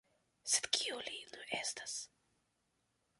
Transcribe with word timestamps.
Sed 0.53 0.69
kiu 0.77 0.97
li 1.09 1.19
nu 1.35 1.45
estas?. 1.59 1.95